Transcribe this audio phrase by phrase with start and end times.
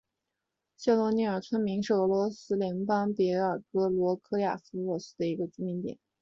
[0.03, 0.03] 莫
[0.77, 5.99] 谢诺耶农村居民点是俄罗斯联邦别尔哥罗德州雅科夫列沃区所属的一个农村居民点。